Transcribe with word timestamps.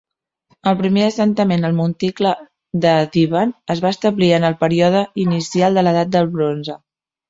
El 0.69 0.77
primer 0.79 1.03
assentament 1.09 1.67
al 1.69 1.75
monticle 1.81 2.33
de 2.87 2.95
Dhiban 3.17 3.55
es 3.77 3.85
va 3.87 3.95
establir 3.99 4.35
en 4.41 4.51
el 4.53 4.61
període 4.67 5.07
inicial 5.29 5.83
de 5.83 5.89
l'edat 5.89 6.15
del 6.19 6.37
bronze. 6.39 6.83